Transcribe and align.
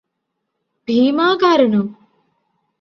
ഭീമാകാരനോ 0.87 1.83